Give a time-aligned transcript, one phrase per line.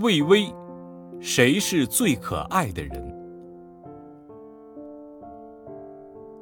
[0.00, 0.54] 魏巍，
[1.20, 3.18] 谁是最可爱的人？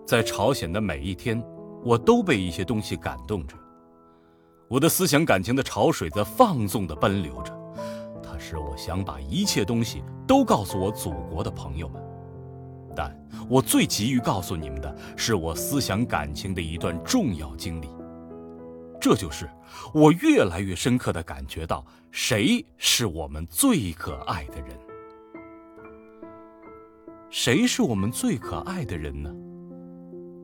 [0.05, 1.43] 在朝鲜的每一天，
[1.83, 3.57] 我都被一些东西感动着。
[4.69, 7.59] 我的思想感情的潮水在放纵的奔流着，
[8.23, 12.03] 它使我想把一切东西都告诉我祖国的朋友们。
[12.95, 13.11] 但
[13.49, 17.89] 我最急于告诉你们的是我思想感情的一段重要经历。
[19.07, 19.49] 这就是
[19.95, 24.77] 我越来越深刻的感觉到，谁是我们最可爱的人？
[27.31, 29.33] 谁是我们最可爱的人呢？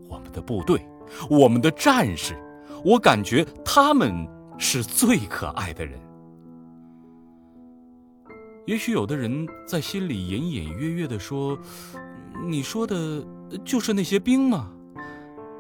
[0.08, 0.80] 我们的部队，
[1.28, 2.40] 我们的战士，
[2.84, 5.98] 我感觉他们是最可爱的人。
[8.64, 11.58] 也许有的人在心里隐隐约约的说
[12.46, 13.26] ：“你说的
[13.64, 14.70] 就是那些兵吗？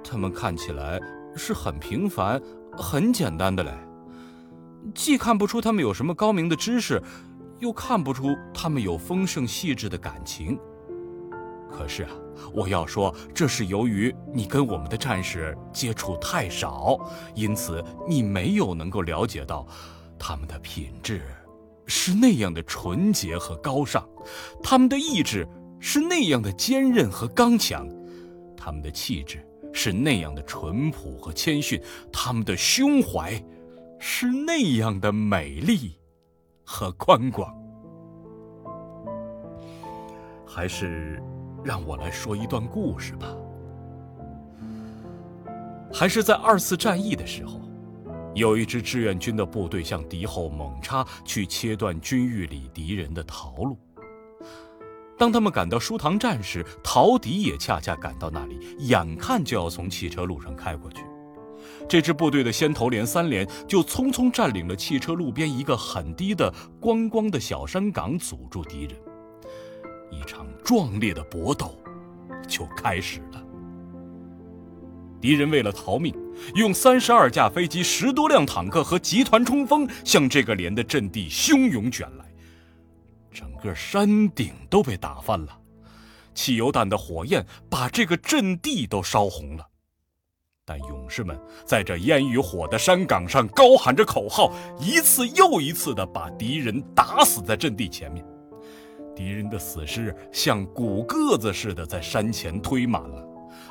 [0.04, 1.00] 他们看起来
[1.34, 2.40] 是很平凡。”
[2.76, 3.72] 很简单的嘞，
[4.94, 7.02] 既看不出他们有什么高明的知识，
[7.58, 10.58] 又看不出他们有丰盛细致的感情。
[11.70, 12.10] 可是啊，
[12.52, 16.98] 我要说，这是由于你跟我们的战士接触太少，
[17.34, 19.66] 因此你没有能够了解到，
[20.18, 21.22] 他们的品质
[21.86, 24.06] 是那样的纯洁和高尚，
[24.62, 25.48] 他们的意志
[25.80, 27.88] 是那样的坚韧和刚强，
[28.56, 29.42] 他们的气质。
[29.72, 31.80] 是那样的淳朴和谦逊，
[32.12, 33.42] 他们的胸怀
[33.98, 35.98] 是那样的美丽
[36.64, 37.52] 和宽广。
[40.46, 41.22] 还是
[41.64, 43.34] 让我来说一段故事吧。
[45.92, 47.60] 还是在二次战役的时候，
[48.34, 53.78] 有一支志愿军的部队向敌后猛插，去切断军域里敌人的逃路。
[55.18, 61.02] 当他们赶到舒塘站时，陶迪也恰恰赶到那里，眼看就要从汽车路上开过去。
[61.88, 68.92] 这支部队的先头连三连就匆匆占领了汽车路边一个很低的光光的小山岗，阻住敌人。
[70.10, 71.76] 一场壮烈的搏斗
[72.48, 73.42] 就开始了。
[75.20, 76.14] 敌人为了逃命，
[76.54, 82.31] 用三十二架飞机、十多辆坦克和集团冲锋向这个连的阵地汹涌卷来。
[83.32, 85.58] 整个山顶都被打翻了，
[86.34, 89.66] 汽油弹的火焰把这个阵地都烧红了。
[90.64, 98.24] 但勇士们在这烟与火的山岗上高喊着口号，一次又一次地把敌人打死在阵地前面。
[99.14, 103.26] 敌人的死尸像骨个子似的在山前堆满了，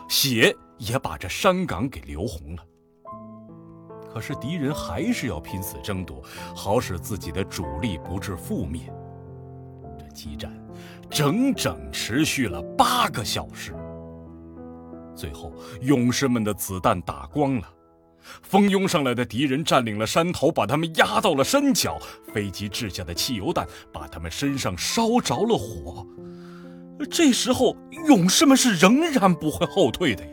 [0.10, 2.64] 血也把这山岗给流红了。
[4.14, 6.22] 可是敌人还是要拼死争夺，
[6.54, 8.82] 好使自己的主力不致覆灭。
[10.12, 10.52] 激战
[11.10, 13.74] 整整持续了八个小时，
[15.16, 17.68] 最后勇士们的子弹打光了，
[18.42, 22.00] 蜂拥上来的敌人占领了山头，把他们压到了山脚。
[22.34, 26.06] 飞机掷下的汽油弹把他们身上烧着了火。
[27.10, 27.76] 这时候
[28.08, 30.32] 勇士们是仍然不会后退的呀，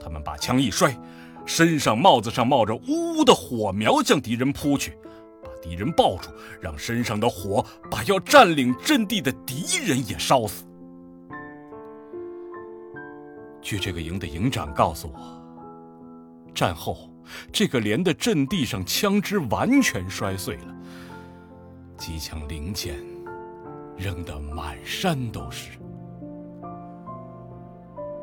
[0.00, 0.96] 他们把枪一摔，
[1.44, 4.96] 身上帽子上冒着呜呜的火苗，向敌人扑去。
[5.60, 6.30] 敌人抱住，
[6.60, 10.64] 让身上的火把要占领阵地的敌人也烧死。
[13.60, 15.18] 据这个营的营长告诉我，
[16.54, 17.10] 战后
[17.52, 20.74] 这个连的阵地上枪支完全摔碎了，
[21.96, 22.96] 机枪零件
[23.96, 25.78] 扔得满山都是，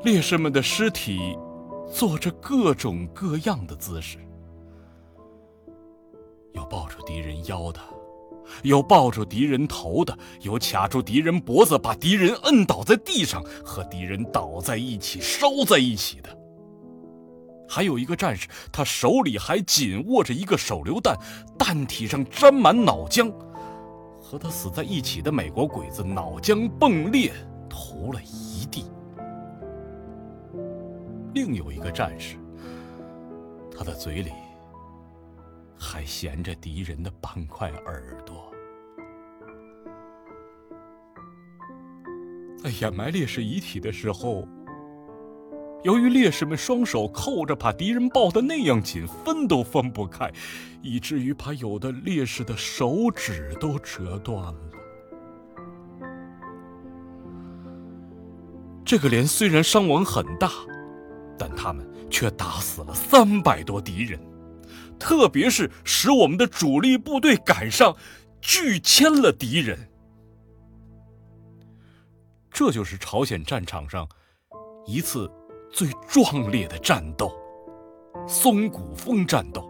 [0.04, 1.38] 烈士们的尸体
[1.94, 4.18] 做着各种各样的姿势。
[6.56, 7.80] 有抱住敌人腰的，
[8.64, 16.30] 有抱住敌人头的，有卡住敌人脖子把敌人摁倒在地上，和敌人倒在一起烧在一起的。
[17.68, 21.18] 还有一个战士，他手里还紧握着一个手榴弹，
[21.58, 23.32] 弹体上沾满脑浆，
[24.22, 27.34] 和他死在一起的美国鬼子脑浆迸裂，
[27.70, 28.86] 涂了一地。
[31.34, 32.38] 另有一个战士，
[33.76, 34.32] 他的嘴里。
[35.86, 38.52] 还衔着敌人的半块耳朵，
[42.58, 44.48] 在掩埋烈士遗体的时候，
[45.84, 50.32] 由于烈士们双手扣着，把敌人抱得那样紧，分都分不开，
[50.82, 54.60] 以至于把有的烈士的手指都折断了。
[58.84, 60.50] 这个连虽然伤亡很大，
[61.38, 64.20] 但他们却打死了三百多敌人。
[65.00, 67.96] 特别是使我们的主力部队赶上，
[68.42, 69.90] 拒歼了敌人。
[72.52, 74.08] 这就是朝鲜战场上
[74.86, 75.30] 一次
[75.72, 77.32] 最壮烈的战斗——
[78.28, 79.70] 松骨峰战斗，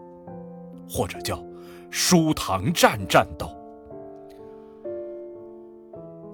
[0.87, 1.43] 或者叫
[1.89, 3.49] 舒塘站战斗。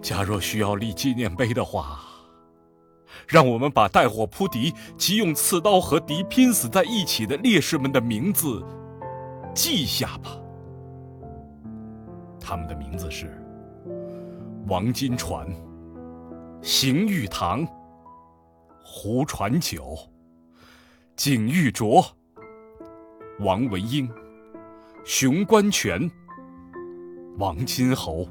[0.02, 2.02] 假若需要立纪念碑的话，
[3.28, 8.62] 让我们把带火扑敌及用刺刀和敌拼死在一起的烈士们的名字
[9.54, 10.38] 记下吧。
[12.40, 13.42] 他们的名字是
[14.68, 15.48] 王金传、
[16.62, 17.66] 邢玉堂、
[18.84, 19.98] 胡传九、
[21.16, 22.04] 景玉卓、
[23.40, 24.10] 王文英、
[25.06, 26.10] 熊关全、
[27.38, 28.28] 王金侯。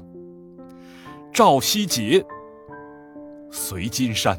[1.33, 2.23] 赵希杰、
[3.49, 4.37] 隋金山、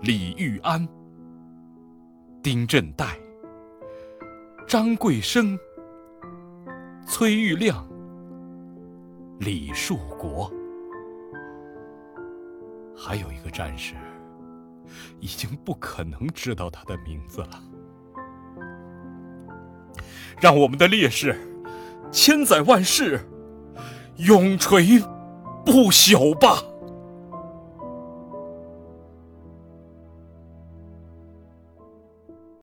[0.00, 0.88] 李玉安、
[2.40, 3.08] 丁振岱、
[4.68, 5.58] 张贵生、
[7.06, 7.88] 崔玉亮、
[9.40, 10.52] 李树国，
[12.94, 13.94] 还有一个战士，
[15.20, 17.62] 已经不可能知道他的名字了。
[20.38, 21.34] 让我们的烈士，
[22.12, 23.26] 千载万世，
[24.18, 25.02] 永垂。
[25.64, 26.62] 不朽吧。